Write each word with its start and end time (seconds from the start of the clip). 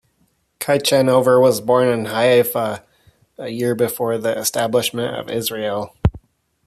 Ciechanover 0.59 1.39
was 1.39 1.61
born 1.61 1.87
in 1.87 2.05
Haifa, 2.05 2.83
a 3.37 3.49
year 3.49 3.75
before 3.75 4.17
the 4.17 4.35
establishment 4.35 5.15
of 5.15 5.29
Israel. 5.29 5.93